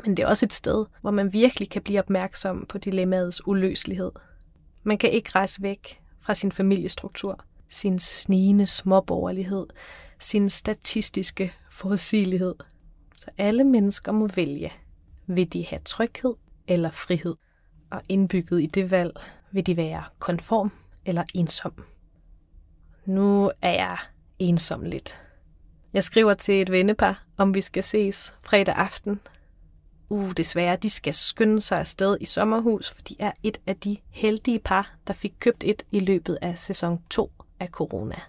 men 0.04 0.16
det 0.16 0.22
er 0.22 0.26
også 0.26 0.46
et 0.46 0.52
sted, 0.52 0.86
hvor 1.00 1.10
man 1.10 1.32
virkelig 1.32 1.70
kan 1.70 1.82
blive 1.82 1.98
opmærksom 1.98 2.66
på 2.68 2.78
dilemmaets 2.78 3.46
uløselighed. 3.46 4.10
Man 4.82 4.98
kan 4.98 5.10
ikke 5.10 5.30
rejse 5.34 5.62
væk 5.62 6.00
fra 6.20 6.34
sin 6.34 6.52
familiestruktur, 6.52 7.44
sin 7.70 7.98
snigende 7.98 8.66
småborgerlighed, 8.66 9.66
sin 10.18 10.48
statistiske 10.48 11.52
forudsigelighed. 11.70 12.54
Så 13.16 13.30
alle 13.38 13.64
mennesker 13.64 14.12
må 14.12 14.26
vælge. 14.26 14.72
Vil 15.26 15.52
de 15.52 15.66
have 15.66 15.80
tryghed 15.84 16.34
eller 16.68 16.90
frihed? 16.90 17.34
Og 17.90 18.02
indbygget 18.08 18.62
i 18.62 18.66
det 18.66 18.90
valg 18.90 19.12
vil 19.50 19.66
de 19.66 19.76
være 19.76 20.04
konform 20.18 20.72
eller 21.04 21.24
ensom. 21.34 21.84
Nu 23.06 23.50
er 23.62 23.72
jeg 23.72 23.98
ensom 24.38 24.82
lidt. 24.82 25.22
Jeg 25.92 26.02
skriver 26.02 26.34
til 26.34 26.62
et 26.62 26.72
vennepar, 26.72 27.24
om 27.36 27.54
vi 27.54 27.60
skal 27.60 27.84
ses 27.84 28.34
fredag 28.42 28.74
aften. 28.74 29.20
Uh, 30.08 30.30
desværre, 30.36 30.76
de 30.76 30.90
skal 30.90 31.14
skynde 31.14 31.60
sig 31.60 31.78
afsted 31.78 32.16
i 32.20 32.24
sommerhus, 32.24 32.90
for 32.90 33.02
de 33.02 33.16
er 33.18 33.32
et 33.42 33.58
af 33.66 33.76
de 33.76 33.96
heldige 34.10 34.58
par, 34.58 34.94
der 35.06 35.14
fik 35.14 35.34
købt 35.40 35.64
et 35.66 35.82
i 35.90 36.00
løbet 36.00 36.38
af 36.42 36.58
sæson 36.58 37.02
2 37.10 37.32
af 37.60 37.68
corona. 37.68 38.20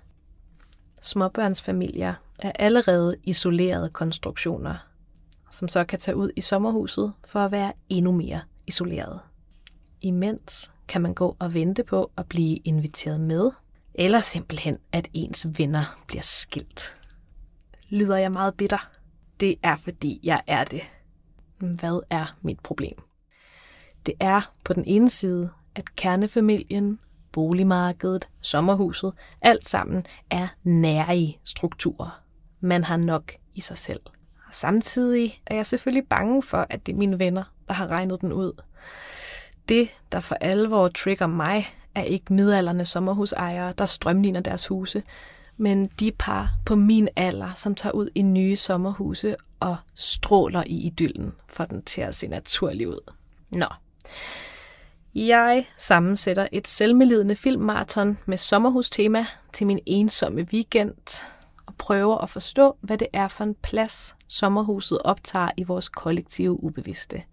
Småbørnsfamilier 1.01 2.13
er 2.39 2.51
allerede 2.59 3.15
isolerede 3.24 3.89
konstruktioner, 3.89 4.75
som 5.51 5.67
så 5.67 5.83
kan 5.83 6.00
tage 6.00 6.15
ud 6.15 6.31
i 6.36 6.41
sommerhuset 6.41 7.13
for 7.25 7.39
at 7.39 7.51
være 7.51 7.74
endnu 7.89 8.12
mere 8.12 8.41
isoleret. 8.67 9.19
Imens 10.01 10.71
kan 10.88 11.01
man 11.01 11.13
gå 11.13 11.36
og 11.39 11.53
vente 11.53 11.83
på 11.83 12.12
at 12.17 12.29
blive 12.29 12.57
inviteret 12.57 13.21
med, 13.21 13.51
eller 13.93 14.21
simpelthen 14.21 14.77
at 14.91 15.07
ens 15.13 15.48
venner 15.57 16.03
bliver 16.07 16.21
skilt. 16.21 16.95
Lyder 17.89 18.17
jeg 18.17 18.31
meget 18.31 18.53
bitter? 18.57 18.89
Det 19.39 19.55
er 19.63 19.75
fordi 19.75 20.19
jeg 20.24 20.41
er 20.48 20.63
det. 20.63 20.81
Hvad 21.57 22.01
er 22.09 22.36
mit 22.43 22.59
problem? 22.59 22.98
Det 24.05 24.13
er 24.19 24.51
på 24.63 24.74
den 24.74 24.83
ene 24.86 25.09
side, 25.09 25.50
at 25.75 25.95
kernefamilien 25.95 27.00
boligmarkedet, 27.31 28.29
sommerhuset, 28.41 29.13
alt 29.41 29.69
sammen 29.69 30.03
er 30.29 30.48
nære 30.63 31.33
strukturer. 31.45 32.21
Man 32.59 32.83
har 32.83 32.98
nok 32.98 33.31
i 33.53 33.62
sig 33.62 33.77
selv. 33.77 34.01
Og 34.48 34.53
samtidig 34.53 35.41
er 35.48 35.55
jeg 35.55 35.65
selvfølgelig 35.65 36.07
bange 36.09 36.43
for, 36.43 36.67
at 36.69 36.86
det 36.86 36.93
er 36.93 36.98
mine 36.98 37.19
venner, 37.19 37.43
der 37.67 37.74
har 37.74 37.88
regnet 37.88 38.21
den 38.21 38.33
ud. 38.33 38.62
Det, 39.69 39.89
der 40.12 40.19
for 40.19 40.36
alvor 40.36 40.88
trigger 40.88 41.27
mig, 41.27 41.65
er 41.95 42.03
ikke 42.03 42.33
midalderne 42.33 42.86
sommerhusejere, 42.86 43.74
der 43.77 43.86
strømligner 43.86 44.39
deres 44.39 44.67
huse, 44.67 45.03
men 45.57 45.88
de 45.88 46.12
par 46.19 46.50
på 46.65 46.75
min 46.75 47.09
alder, 47.15 47.53
som 47.53 47.75
tager 47.75 47.93
ud 47.93 48.09
i 48.15 48.21
nye 48.21 48.55
sommerhuse 48.55 49.36
og 49.59 49.77
stråler 49.95 50.63
i 50.65 50.86
idyllen, 50.86 51.33
for 51.50 51.65
den 51.65 51.81
til 51.81 52.01
at 52.01 52.15
se 52.15 52.27
naturlig 52.27 52.88
ud. 52.88 53.13
Nå, 53.50 53.65
jeg 55.16 55.66
sammensætter 55.78 56.48
et 56.51 56.68
selvmelidende 56.68 57.36
filmmarathon 57.36 58.18
med 58.25 58.38
sommerhustema 58.38 59.25
til 59.54 59.68
min 59.68 59.80
ensomme 59.86 60.48
weekend 60.54 61.24
og 61.66 61.75
prøver 61.75 62.18
at 62.18 62.30
forstå, 62.30 62.78
hvad 62.82 62.98
det 62.98 63.08
er 63.13 63.28
for 63.28 63.44
en 63.44 63.56
plads, 63.56 64.16
sommerhuset 64.28 65.00
optager 65.06 65.50
i 65.58 65.63
vores 65.63 65.89
kollektive 65.89 66.63
ubevidste. 66.63 67.24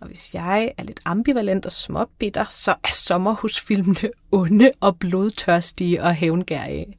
Og 0.00 0.06
hvis 0.06 0.34
jeg 0.34 0.72
er 0.78 0.82
lidt 0.82 1.00
ambivalent 1.04 1.66
og 1.66 1.72
småbitter, 1.72 2.44
så 2.50 2.74
er 2.84 2.92
sommerhusfilmene 2.92 4.10
onde 4.32 4.72
og 4.80 4.98
blodtørstige 4.98 6.02
og 6.02 6.14
hævngærige. 6.14 6.98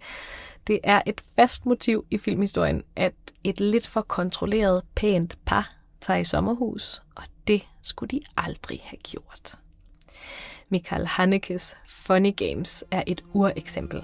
Det 0.68 0.80
er 0.84 1.02
et 1.06 1.22
fast 1.36 1.66
motiv 1.66 2.06
i 2.12 2.18
filmhistorien, 2.18 2.84
at 2.96 3.14
et 3.44 3.60
lidt 3.60 3.88
for 3.88 4.02
kontrolleret, 4.02 4.82
pænt 4.96 5.38
par 5.46 5.74
tager 6.02 6.20
i 6.20 6.24
sommerhus, 6.24 7.04
og 7.16 7.24
det 7.48 7.68
skulle 7.82 8.10
de 8.10 8.22
aldrig 8.38 8.80
have 8.84 8.98
gjort. 8.98 9.58
Michael 10.70 11.06
Hanekes 11.06 11.78
Funny 11.88 12.36
Games 12.36 12.86
er 12.92 13.04
et 13.08 13.24
ureksempel. 13.34 14.04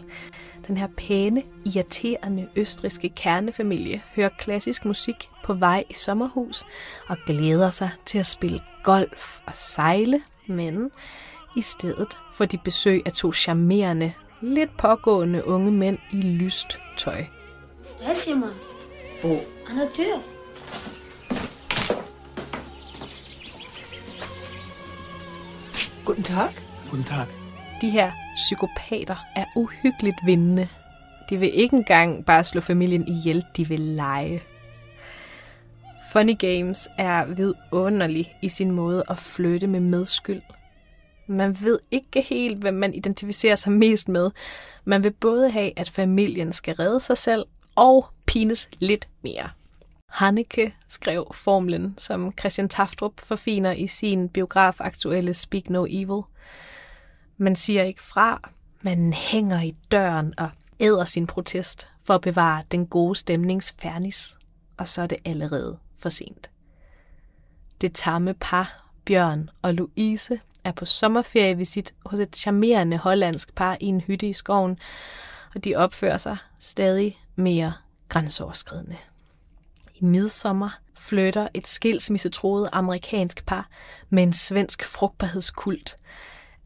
Den 0.67 0.77
her 0.77 0.87
pæne, 0.97 1.43
irriterende 1.65 2.47
østriske 2.55 3.09
kernefamilie 3.09 4.01
hører 4.15 4.29
klassisk 4.29 4.85
musik 4.85 5.29
på 5.43 5.53
vej 5.53 5.83
i 5.89 5.93
sommerhus 5.93 6.63
og 7.09 7.17
glæder 7.25 7.69
sig 7.69 7.89
til 8.05 8.17
at 8.17 8.25
spille 8.25 8.59
golf 8.83 9.39
og 9.45 9.55
sejle, 9.55 10.21
men 10.47 10.91
I 11.57 11.61
stedet 11.61 12.17
får 12.33 12.45
de 12.45 12.57
besøg 12.57 13.01
af 13.05 13.11
to 13.11 13.31
charmerende, 13.31 14.13
lidt 14.41 14.77
pågående 14.77 15.47
unge 15.47 15.71
mænd 15.71 15.97
i 16.11 16.21
lyst 16.21 16.79
tøj. 16.97 17.25
Hvad 18.05 18.15
siger 18.15 18.35
man? 18.35 18.49
Bo, 19.21 19.35
Han 19.67 19.77
er 19.77 19.87
død. 19.97 20.32
Guten 26.05 26.23
Tag. 26.23 26.49
Guten 26.89 27.05
Tag. 27.05 27.25
De 27.81 27.89
her 27.89 28.11
psykopater 28.35 29.25
er 29.35 29.45
uhyggeligt 29.55 30.17
vindende. 30.25 30.67
De 31.29 31.37
vil 31.37 31.53
ikke 31.53 31.75
engang 31.75 32.25
bare 32.25 32.43
slå 32.43 32.61
familien 32.61 33.07
ihjel, 33.07 33.45
de 33.57 33.67
vil 33.67 33.79
lege. 33.79 34.43
Funny 36.11 36.37
Games 36.37 36.87
er 36.97 37.25
vidunderlig 37.25 38.35
i 38.41 38.49
sin 38.49 38.71
måde 38.71 39.03
at 39.09 39.19
flytte 39.19 39.67
med 39.67 39.79
medskyld. 39.79 40.41
Man 41.27 41.57
ved 41.61 41.79
ikke 41.91 42.21
helt, 42.21 42.57
hvad 42.57 42.71
man 42.71 42.93
identificerer 42.93 43.55
sig 43.55 43.71
mest 43.71 44.09
med. 44.09 44.31
Man 44.85 45.03
vil 45.03 45.13
både 45.13 45.49
have, 45.49 45.79
at 45.79 45.89
familien 45.89 46.53
skal 46.53 46.75
redde 46.75 46.99
sig 46.99 47.17
selv 47.17 47.45
og 47.75 48.05
pines 48.25 48.69
lidt 48.79 49.07
mere. 49.21 49.49
Hanneke 50.13 50.73
skrev 50.87 51.31
formlen, 51.33 51.95
som 51.97 52.33
Christian 52.39 52.69
Taftrup 52.69 53.19
forfiner 53.19 53.71
i 53.71 53.87
sin 53.87 54.29
biograf 54.29 54.75
aktuelle 54.79 55.33
Speak 55.33 55.69
No 55.69 55.85
Evil. 55.89 56.21
Man 57.37 57.55
siger 57.55 57.83
ikke 57.83 58.01
fra, 58.01 58.49
man 58.81 59.13
hænger 59.13 59.61
i 59.61 59.75
døren 59.91 60.33
og 60.37 60.49
æder 60.79 61.05
sin 61.05 61.27
protest 61.27 61.87
for 62.03 62.13
at 62.15 62.21
bevare 62.21 62.63
den 62.71 62.87
gode 62.87 63.15
stemnings 63.15 63.75
fernis, 63.81 64.37
og 64.77 64.87
så 64.87 65.01
er 65.01 65.07
det 65.07 65.17
allerede 65.25 65.77
for 65.97 66.09
sent. 66.09 66.51
Det 67.81 67.93
tamme 67.93 68.33
par, 68.33 68.89
Bjørn 69.05 69.49
og 69.61 69.73
Louise, 69.73 70.39
er 70.63 70.71
på 70.71 70.85
sommerferievisit 70.85 71.93
hos 72.05 72.19
et 72.19 72.35
charmerende 72.35 72.97
hollandsk 72.97 73.55
par 73.55 73.77
i 73.81 73.85
en 73.85 74.01
hytte 74.01 74.29
i 74.29 74.33
skoven, 74.33 74.77
og 75.55 75.63
de 75.63 75.75
opfører 75.75 76.17
sig 76.17 76.37
stadig 76.59 77.19
mere 77.35 77.73
grænseoverskridende. 78.09 78.97
Midsommer 80.03 80.69
flytter 80.97 81.47
et 81.53 81.67
skilsmissetroet 81.67 82.69
amerikansk 82.71 83.45
par 83.45 83.69
med 84.09 84.23
en 84.23 84.33
svensk 84.33 84.85
frugtbarhedskult. 84.85 85.95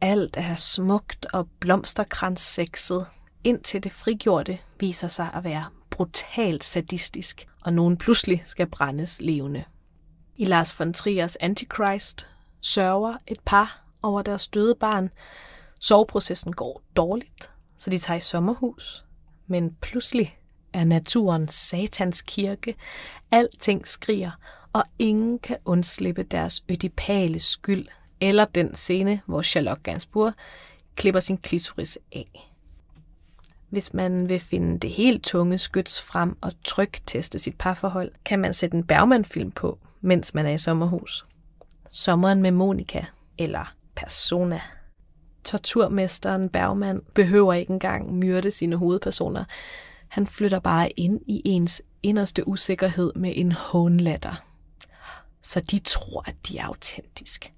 Alt 0.00 0.36
er 0.36 0.54
smukt 0.54 1.26
og 1.32 1.48
blomsterkranssekset, 1.60 3.06
indtil 3.44 3.84
det 3.84 3.92
frigjorte 3.92 4.58
viser 4.80 5.08
sig 5.08 5.30
at 5.34 5.44
være 5.44 5.64
brutalt 5.90 6.64
sadistisk, 6.64 7.48
og 7.64 7.72
nogen 7.72 7.96
pludselig 7.96 8.44
skal 8.46 8.66
brændes 8.66 9.20
levende. 9.20 9.64
I 10.36 10.44
Lars 10.44 10.80
von 10.80 10.92
Triers 10.92 11.36
Antichrist 11.36 12.26
sørger 12.60 13.16
et 13.26 13.40
par 13.44 13.84
over 14.02 14.22
deres 14.22 14.48
døde 14.48 14.74
barn. 14.80 15.10
Soveprocessen 15.80 16.52
går 16.52 16.82
dårligt, 16.96 17.50
så 17.78 17.90
de 17.90 17.98
tager 17.98 18.18
i 18.18 18.20
sommerhus. 18.20 19.04
Men 19.46 19.76
pludselig 19.80 20.38
er 20.72 20.84
naturen 20.84 21.48
satans 21.48 22.22
kirke. 22.22 22.74
Alting 23.30 23.88
skriger, 23.88 24.30
og 24.72 24.84
ingen 24.98 25.38
kan 25.38 25.56
undslippe 25.64 26.22
deres 26.22 26.64
ødipale 26.68 27.40
skyld, 27.40 27.86
eller 28.20 28.44
den 28.44 28.74
scene, 28.74 29.20
hvor 29.26 29.42
Charlotte 29.42 29.82
Gainsbourg 29.82 30.32
klipper 30.94 31.20
sin 31.20 31.38
klitoris 31.38 31.98
af. 32.12 32.52
Hvis 33.68 33.94
man 33.94 34.28
vil 34.28 34.40
finde 34.40 34.78
det 34.78 34.90
helt 34.90 35.24
tunge 35.24 35.58
skyts 35.58 36.02
frem 36.02 36.36
og 36.40 36.52
trykteste 36.64 37.38
sit 37.38 37.58
parforhold, 37.58 38.10
kan 38.24 38.38
man 38.38 38.54
sætte 38.54 38.76
en 38.76 38.84
Bergman-film 38.84 39.50
på, 39.50 39.78
mens 40.00 40.34
man 40.34 40.46
er 40.46 40.50
i 40.50 40.58
sommerhus. 40.58 41.26
Sommeren 41.90 42.42
med 42.42 42.50
Monika, 42.50 43.04
eller 43.38 43.74
Persona. 43.96 44.60
Torturmesteren 45.44 46.48
Bergman 46.48 47.00
behøver 47.14 47.54
ikke 47.54 47.72
engang 47.72 48.14
myrde 48.14 48.50
sine 48.50 48.76
hovedpersoner. 48.76 49.44
Han 50.08 50.26
flytter 50.26 50.58
bare 50.58 50.90
ind 50.90 51.20
i 51.26 51.42
ens 51.44 51.82
inderste 52.02 52.48
usikkerhed 52.48 53.12
med 53.16 53.32
en 53.36 53.52
hånlatter. 53.52 54.44
Så 55.42 55.60
de 55.60 55.78
tror, 55.78 56.28
at 56.28 56.36
de 56.48 56.58
er 56.58 56.64
autentisk. 56.64 57.52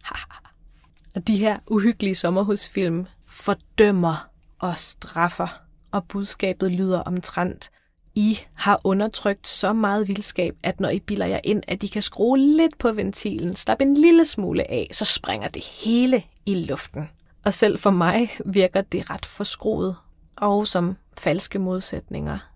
og 1.14 1.28
de 1.28 1.38
her 1.38 1.56
uhyggelige 1.66 2.14
sommerhusfilm 2.14 3.06
fordømmer 3.26 4.28
og 4.58 4.78
straffer, 4.78 5.62
og 5.90 6.04
budskabet 6.04 6.72
lyder 6.72 7.00
omtrent. 7.00 7.70
I 8.14 8.38
har 8.54 8.80
undertrykt 8.84 9.48
så 9.48 9.72
meget 9.72 10.08
vildskab, 10.08 10.56
at 10.62 10.80
når 10.80 10.88
I 10.88 11.00
bilder 11.00 11.26
jer 11.26 11.40
ind, 11.44 11.62
at 11.68 11.82
I 11.82 11.86
kan 11.86 12.02
skrue 12.02 12.38
lidt 12.38 12.78
på 12.78 12.92
ventilen, 12.92 13.56
slappe 13.56 13.84
en 13.84 13.94
lille 13.94 14.24
smule 14.24 14.70
af, 14.70 14.88
så 14.92 15.04
springer 15.04 15.48
det 15.48 15.64
hele 15.64 16.22
i 16.46 16.54
luften. 16.54 17.08
Og 17.44 17.54
selv 17.54 17.78
for 17.78 17.90
mig 17.90 18.30
virker 18.44 18.80
det 18.80 19.10
ret 19.10 19.26
forskruet, 19.26 19.96
og 20.36 20.66
som 20.66 20.96
falske 21.18 21.58
modsætninger. 21.58 22.49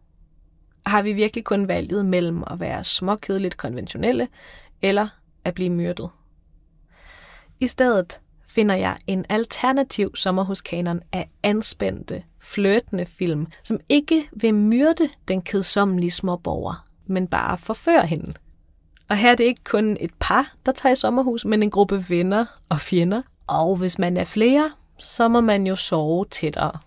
Har 0.87 1.03
vi 1.03 1.13
virkelig 1.13 1.45
kun 1.45 1.69
valget 1.69 2.07
mellem 2.07 2.43
at 2.51 2.61
være 2.61 2.85
småkedeligt 2.85 3.57
konventionelle, 3.57 4.29
eller 4.83 5.09
at 5.45 5.55
blive 5.55 5.71
myrdet? 5.71 6.11
I 7.61 7.67
stedet 7.67 8.21
finder 8.49 8.75
jeg 8.75 8.97
en 9.07 9.25
alternativ 9.29 10.17
sommerhuskanon 10.17 11.01
af 11.13 11.31
anspændte, 11.43 12.23
flirtende 12.41 13.07
film, 13.07 13.47
som 13.63 13.81
ikke 13.89 14.29
vil 14.33 14.55
myrde 14.55 15.09
den 15.29 15.43
kedsommelige 15.43 16.11
småborger, 16.11 16.85
men 17.07 17.27
bare 17.27 17.59
forfører 17.59 18.07
hende. 18.07 18.35
Og 19.09 19.17
her 19.17 19.31
er 19.31 19.35
det 19.35 19.45
ikke 19.45 19.65
kun 19.65 19.97
et 20.01 20.11
par, 20.21 20.55
der 20.67 20.73
tager 20.73 20.93
i 20.93 20.97
sommerhus, 20.97 21.45
men 21.45 21.63
en 21.63 21.71
gruppe 21.71 22.05
venner 22.09 22.45
og 22.69 22.81
fjender. 22.81 23.23
Og 23.47 23.77
hvis 23.77 23.99
man 23.99 24.17
er 24.17 24.25
flere, 24.25 24.71
så 24.99 25.29
må 25.29 25.41
man 25.41 25.67
jo 25.67 25.77
sove 25.77 26.25
tættere. 26.31 26.79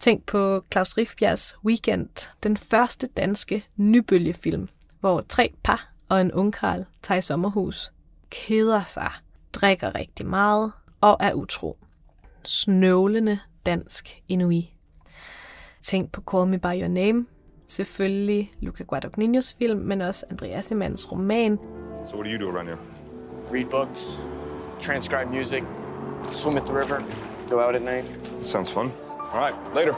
Tænk 0.00 0.26
på 0.26 0.64
Claus 0.72 0.98
Rifbjergs 0.98 1.56
Weekend, 1.64 2.28
den 2.42 2.56
første 2.56 3.06
danske 3.06 3.64
nybølgefilm, 3.76 4.68
hvor 5.00 5.24
tre 5.28 5.54
par 5.62 5.92
og 6.08 6.20
en 6.20 6.32
ungkarl 6.32 6.84
tager 7.02 7.18
i 7.18 7.22
sommerhus, 7.22 7.92
keder 8.30 8.82
sig, 8.84 9.10
drikker 9.52 9.94
rigtig 9.94 10.26
meget 10.26 10.72
og 11.00 11.16
er 11.20 11.32
utro. 11.32 11.78
Snøvlende 12.44 13.38
dansk 13.66 14.22
inui. 14.28 14.74
Tænk 15.80 16.12
på 16.12 16.22
Call 16.30 16.46
Me 16.46 16.58
By 16.58 16.80
Your 16.80 16.88
Name, 16.88 17.26
selvfølgelig 17.66 18.52
Luca 18.60 18.84
Guadagnino's 18.92 19.56
film, 19.58 19.80
men 19.80 20.00
også 20.00 20.26
Andreas 20.30 20.72
Emans 20.72 21.12
roman. 21.12 21.58
So 22.10 22.16
what 22.16 22.26
do 22.26 22.30
you 22.30 22.38
do 22.38 22.56
around 22.56 22.68
here? 22.68 22.78
read 23.50 23.70
books, 23.70 24.18
transcribe 24.80 25.30
music, 25.30 25.64
swim 26.28 26.56
at 26.56 26.66
the 26.66 26.72
river, 26.72 27.02
go 27.50 27.60
out 27.60 27.74
at 27.74 27.82
night. 27.82 28.04
Sounds 28.42 28.70
fun. 28.70 28.92
All 29.34 29.40
right, 29.40 29.74
later. 29.74 29.94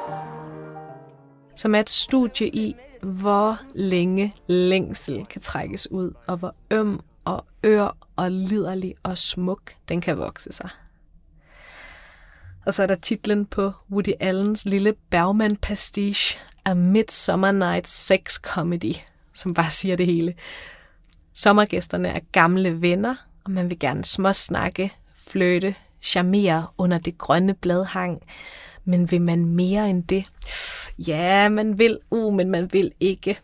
som 1.56 1.74
er 1.74 1.80
et 1.80 1.90
studie 1.90 2.48
i, 2.48 2.76
hvor 3.02 3.58
længe 3.74 4.34
længsel 4.46 5.26
kan 5.26 5.40
trækkes 5.40 5.90
ud, 5.90 6.12
og 6.26 6.36
hvor 6.36 6.54
øm 6.70 7.00
og 7.24 7.46
ør 7.64 7.96
og 8.16 8.30
liderlig 8.30 8.94
og 9.02 9.18
smuk 9.18 9.72
den 9.88 10.00
kan 10.00 10.18
vokse 10.18 10.52
sig. 10.52 10.70
Og 12.66 12.74
så 12.74 12.82
er 12.82 12.86
der 12.86 12.94
titlen 12.94 13.46
på 13.46 13.72
Woody 13.90 14.12
Allens 14.20 14.64
lille 14.64 14.94
Bergman-pastiche, 15.10 16.38
A 16.64 16.74
Midsummer 16.74 17.52
Night 17.52 17.88
Sex 17.88 18.34
Comedy, 18.34 18.94
som 19.34 19.54
bare 19.54 19.70
siger 19.70 19.96
det 19.96 20.06
hele. 20.06 20.34
Sommergæsterne 21.34 22.08
er 22.08 22.20
gamle 22.32 22.80
venner, 22.82 23.14
og 23.44 23.50
man 23.50 23.70
vil 23.70 23.78
gerne 23.78 24.04
småsnakke, 24.04 24.92
fløte, 25.14 25.74
charmere 26.02 26.66
under 26.78 26.98
det 26.98 27.18
grønne 27.18 27.54
bladhang. 27.54 28.22
Men 28.88 29.10
vil 29.10 29.20
man 29.20 29.44
mere 29.44 29.90
end 29.90 30.04
det? 30.04 30.24
Ja, 30.98 31.48
man 31.48 31.78
vil, 31.78 31.98
uh, 32.10 32.34
men 32.34 32.50
man 32.50 32.72
vil 32.72 32.92
ikke. 33.00 33.38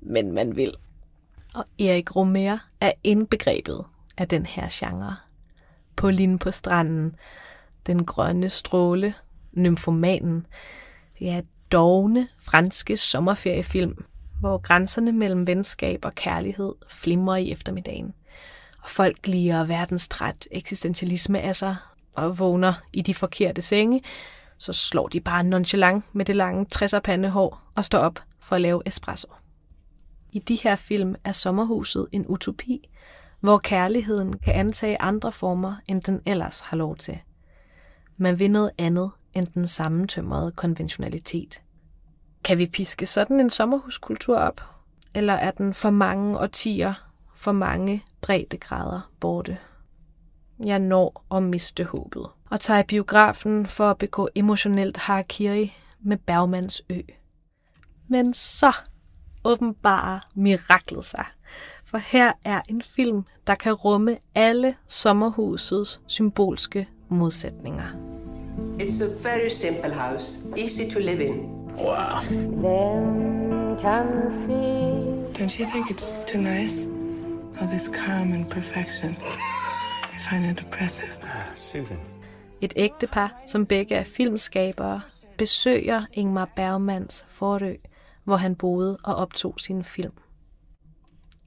Men 0.00 0.32
man 0.32 0.56
vil. 0.56 0.74
Og 1.54 1.64
Erik 1.78 2.16
Romer 2.16 2.58
er 2.80 2.92
indbegrebet 3.04 3.84
af 4.16 4.28
den 4.28 4.46
her 4.46 4.68
genre. 4.72 5.16
Pauline 5.96 6.38
på 6.38 6.50
stranden, 6.50 7.16
den 7.86 8.04
grønne 8.04 8.48
stråle, 8.48 9.14
nymfomanen. 9.52 10.46
Det 11.18 11.30
er 11.30 11.42
dogne 11.72 12.28
franske 12.38 12.96
sommerferiefilm, 12.96 14.04
hvor 14.40 14.58
grænserne 14.58 15.12
mellem 15.12 15.46
venskab 15.46 16.04
og 16.04 16.14
kærlighed 16.14 16.72
flimrer 16.88 17.36
i 17.36 17.52
eftermiddagen. 17.52 18.14
Og 18.82 18.88
folk 18.88 19.26
liger 19.26 19.64
verdenstræt 19.64 20.48
eksistentialisme 20.50 21.40
af 21.40 21.56
sig 21.56 21.76
og 22.14 22.38
vågner 22.38 22.74
i 22.92 23.02
de 23.02 23.14
forkerte 23.14 23.62
senge, 23.62 24.02
så 24.64 24.72
slår 24.72 25.08
de 25.08 25.20
bare 25.20 25.44
nonchalant 25.44 26.04
med 26.14 26.24
det 26.24 26.36
lange 26.36 26.66
60'er 26.74 26.98
pandehår 26.98 27.62
og 27.74 27.84
står 27.84 27.98
op 27.98 28.20
for 28.40 28.56
at 28.56 28.62
lave 28.62 28.82
espresso. 28.86 29.28
I 30.32 30.38
de 30.38 30.54
her 30.54 30.76
film 30.76 31.14
er 31.24 31.32
sommerhuset 31.32 32.06
en 32.12 32.26
utopi, 32.28 32.88
hvor 33.40 33.58
kærligheden 33.58 34.38
kan 34.38 34.54
antage 34.54 35.02
andre 35.02 35.32
former, 35.32 35.74
end 35.88 36.02
den 36.02 36.20
ellers 36.26 36.60
har 36.60 36.76
lov 36.76 36.96
til. 36.96 37.18
Man 38.16 38.38
vil 38.38 38.50
noget 38.50 38.70
andet 38.78 39.10
end 39.34 39.46
den 39.46 39.68
sammentømrede 39.68 40.52
konventionalitet. 40.52 41.62
Kan 42.44 42.58
vi 42.58 42.66
piske 42.66 43.06
sådan 43.06 43.40
en 43.40 43.50
sommerhuskultur 43.50 44.36
op? 44.36 44.60
Eller 45.14 45.32
er 45.32 45.50
den 45.50 45.74
for 45.74 45.90
mange 45.90 46.38
årtier, 46.38 46.94
for 47.34 47.52
mange 47.52 48.04
breddegrader 48.20 49.10
borte? 49.20 49.58
Jeg 50.66 50.78
når 50.78 51.24
at 51.30 51.42
miste 51.42 51.84
håbet 51.84 52.26
og 52.54 52.60
tager 52.60 52.80
i 52.80 52.82
biografen 52.82 53.66
for 53.66 53.90
at 53.90 53.98
begå 53.98 54.28
emotionelt 54.34 54.96
harakiri 54.96 55.76
med 56.02 56.16
Bergmans 56.16 56.82
ø. 56.90 57.00
Men 58.08 58.34
så 58.34 58.72
åbenbarer 59.44 60.18
miraklet 60.34 61.04
sig. 61.04 61.24
For 61.84 61.98
her 61.98 62.32
er 62.44 62.60
en 62.68 62.82
film, 62.82 63.24
der 63.46 63.54
kan 63.54 63.72
rumme 63.72 64.16
alle 64.34 64.74
sommerhusets 64.88 66.00
symbolske 66.06 66.88
modsætninger. 67.08 67.84
It's 68.80 69.02
a 69.04 69.08
very 69.22 69.48
simple 69.48 69.94
house, 69.94 70.38
easy 70.56 70.92
to 70.92 70.98
live 70.98 71.24
in. 71.24 71.34
Don't 75.38 75.58
you 75.58 75.66
think 75.72 75.90
it's 75.90 76.32
too 76.32 76.40
nice? 76.40 76.88
All 77.60 77.68
this 77.68 77.90
calm 77.94 78.32
and 78.32 78.50
perfection. 78.50 79.16
I 80.16 80.18
find 80.30 80.44
it 80.50 80.64
oppressive. 80.64 81.08
Soothing. 81.56 82.13
Et 82.64 82.72
ægtepar, 82.76 83.42
som 83.46 83.66
begge 83.66 83.94
er 83.94 84.04
filmskabere, 84.04 85.00
besøger 85.38 86.06
Ingmar 86.12 86.48
Bergmans 86.56 87.24
forø, 87.28 87.74
hvor 88.24 88.36
han 88.36 88.56
boede 88.56 88.98
og 89.02 89.14
optog 89.14 89.60
sine 89.60 89.84
film. 89.84 90.12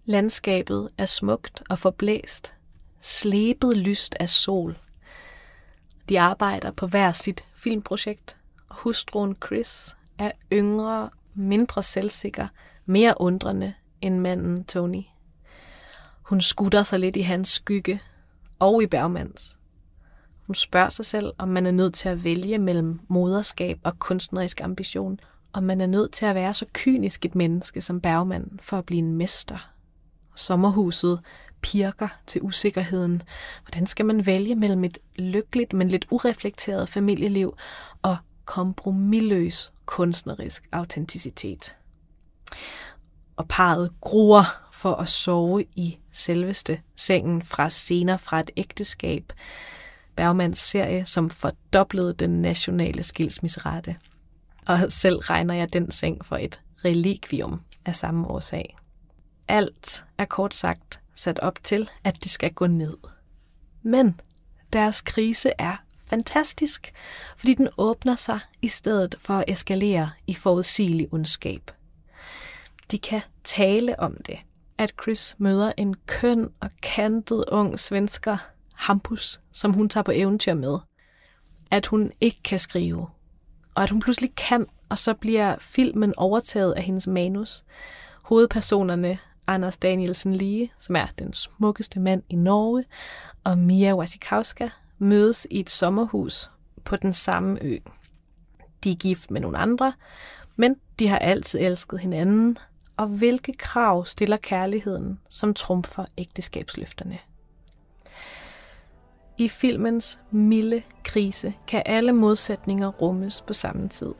Landskabet 0.05 0.89
er 0.97 1.05
smukt 1.05 1.63
og 1.69 1.79
forblæst, 1.79 2.55
slebet 3.01 3.77
lyst 3.77 4.15
af 4.19 4.29
sol. 4.29 4.77
De 6.09 6.19
arbejder 6.19 6.71
på 6.71 6.87
hver 6.87 7.11
sit 7.11 7.45
filmprojekt, 7.55 8.37
og 8.69 8.75
hustruen 8.75 9.35
Chris 9.45 9.95
er 10.17 10.31
yngre, 10.53 11.09
mindre 11.33 11.83
selvsikker, 11.83 12.47
mere 12.85 13.13
undrende 13.17 13.73
end 14.01 14.19
manden 14.19 14.63
Tony. 14.63 15.03
Hun 16.21 16.41
skutter 16.41 16.83
sig 16.83 16.99
lidt 16.99 17.15
i 17.15 17.21
hans 17.21 17.49
skygge 17.49 18.01
og 18.59 18.83
i 18.83 18.87
Bergmans. 18.87 19.56
Hun 20.47 20.55
spørger 20.55 20.89
sig 20.89 21.05
selv, 21.05 21.33
om 21.37 21.47
man 21.47 21.65
er 21.65 21.71
nødt 21.71 21.93
til 21.93 22.09
at 22.09 22.23
vælge 22.23 22.57
mellem 22.57 22.99
moderskab 23.07 23.79
og 23.83 23.99
kunstnerisk 23.99 24.61
ambition, 24.61 25.19
om 25.53 25.63
man 25.63 25.81
er 25.81 25.85
nødt 25.85 26.11
til 26.11 26.25
at 26.25 26.35
være 26.35 26.53
så 26.53 26.65
kynisk 26.73 27.25
et 27.25 27.35
menneske 27.35 27.81
som 27.81 28.01
Bergman 28.01 28.59
for 28.61 28.77
at 28.77 28.85
blive 28.85 28.99
en 28.99 29.15
mester. 29.15 29.71
Sommerhuset 30.35 31.19
pirker 31.61 32.07
til 32.27 32.41
usikkerheden. 32.41 33.23
Hvordan 33.63 33.87
skal 33.87 34.05
man 34.05 34.25
vælge 34.25 34.55
mellem 34.55 34.83
et 34.83 34.97
lykkeligt, 35.15 35.73
men 35.73 35.87
lidt 35.87 36.05
ureflekteret 36.11 36.89
familieliv 36.89 37.57
og 38.01 38.17
kompromilløs 38.45 39.71
kunstnerisk 39.85 40.67
autenticitet? 40.71 41.75
Og 43.35 43.47
parret 43.47 43.91
gruer 44.01 44.43
for 44.71 44.95
at 44.95 45.07
sove 45.07 45.63
i 45.75 45.99
selveste 46.11 46.81
sengen 46.95 47.41
fra 47.41 47.69
scener 47.69 48.17
fra 48.17 48.39
et 48.39 48.51
ægteskab. 48.57 49.33
Bergmans 50.17 50.59
serie, 50.59 51.05
som 51.05 51.29
fordoblede 51.29 52.13
den 52.13 52.41
nationale 52.41 53.03
skilsmisserate. 53.03 53.95
Og 54.65 54.91
selv 54.91 55.17
regner 55.17 55.53
jeg 55.53 55.73
den 55.73 55.91
seng 55.91 56.25
for 56.25 56.35
et 56.35 56.61
relikvium 56.85 57.61
af 57.85 57.95
samme 57.95 58.27
årsag. 58.27 58.77
Alt 59.47 60.05
er 60.17 60.25
kort 60.25 60.55
sagt 60.55 61.01
sat 61.15 61.39
op 61.39 61.59
til, 61.63 61.89
at 62.03 62.23
de 62.23 62.29
skal 62.29 62.53
gå 62.53 62.67
ned. 62.67 62.97
Men 63.83 64.19
deres 64.73 65.01
krise 65.01 65.51
er 65.59 65.75
fantastisk, 66.05 66.93
fordi 67.37 67.53
den 67.53 67.67
åbner 67.77 68.15
sig 68.15 68.39
i 68.61 68.67
stedet 68.67 69.15
for 69.19 69.33
at 69.33 69.45
eskalere 69.47 70.09
i 70.27 70.33
forudsigelig 70.33 71.07
ondskab. 71.11 71.71
De 72.91 72.97
kan 72.97 73.21
tale 73.43 73.99
om 73.99 74.17
det, 74.25 74.39
at 74.77 74.93
Chris 75.01 75.35
møder 75.37 75.71
en 75.77 75.95
køn 76.05 76.49
og 76.59 76.69
kantet 76.81 77.45
ung 77.47 77.79
svensker, 77.79 78.37
Hampus, 78.77 79.39
som 79.51 79.73
hun 79.73 79.89
tager 79.89 80.03
på 80.03 80.11
eventyr 80.15 80.53
med. 80.53 80.79
At 81.71 81.85
hun 81.85 82.11
ikke 82.21 82.43
kan 82.43 82.59
skrive, 82.59 83.07
og 83.75 83.83
at 83.83 83.89
hun 83.89 83.99
pludselig 83.99 84.35
kan, 84.35 84.65
og 84.89 84.97
så 84.97 85.13
bliver 85.13 85.55
filmen 85.59 86.13
overtaget 86.17 86.73
af 86.73 86.83
hendes 86.83 87.07
manus. 87.07 87.63
Hovedpersonerne 88.21 89.19
Anders 89.47 89.77
Danielsen 89.77 90.35
Lige, 90.35 90.71
som 90.79 90.95
er 90.95 91.05
den 91.19 91.33
smukkeste 91.33 91.99
mand 91.99 92.23
i 92.29 92.35
Norge, 92.35 92.85
og 93.43 93.57
Mia 93.57 93.95
Wasikowska 93.95 94.69
mødes 94.99 95.47
i 95.51 95.59
et 95.59 95.69
sommerhus 95.69 96.49
på 96.83 96.95
den 96.95 97.13
samme 97.13 97.57
ø. 97.61 97.77
De 98.83 98.91
er 98.91 98.95
gift 98.95 99.31
med 99.31 99.41
nogle 99.41 99.57
andre, 99.57 99.93
men 100.55 100.75
de 100.99 101.07
har 101.07 101.19
altid 101.19 101.59
elsket 101.59 101.99
hinanden, 101.99 102.57
og 102.97 103.07
hvilke 103.07 103.53
krav 103.53 104.05
stiller 104.05 104.37
kærligheden, 104.37 105.19
som 105.29 105.53
trumfer 105.53 106.05
ægteskabsløfterne? 106.17 107.17
I 109.39 109.47
filmens 109.47 110.19
milde 110.31 110.81
krise 111.03 111.53
kan 111.67 111.83
alle 111.85 112.13
modsætninger 112.13 112.87
rummes 112.87 113.41
på 113.41 113.53
samme 113.53 113.87
tid. 113.87 114.13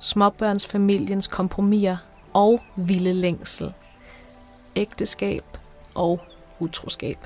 Småbørnsfamiliens 0.00 1.26
kompromiser 1.26 1.96
og 2.32 2.60
vilde 2.76 3.12
længsel. 3.12 3.72
Ægteskab 4.76 5.44
og 5.94 6.20
utroskab. 6.58 7.18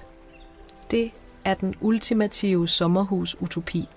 Det 0.91 1.11
er 1.45 1.55
den 1.55 1.75
ultimative 1.81 2.69
sommerhus-utopi. 2.69 3.89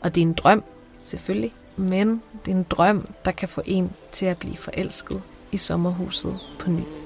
Og 0.00 0.14
det 0.14 0.20
er 0.20 0.26
en 0.26 0.32
drøm, 0.32 0.64
selvfølgelig, 1.02 1.54
men 1.76 2.22
det 2.44 2.52
er 2.52 2.56
en 2.56 2.66
drøm, 2.70 3.06
der 3.24 3.30
kan 3.30 3.48
få 3.48 3.62
en 3.64 3.92
til 4.12 4.26
at 4.26 4.38
blive 4.38 4.56
forelsket 4.56 5.22
i 5.52 5.56
sommerhuset 5.56 6.38
på 6.58 6.70
ny. 6.70 7.05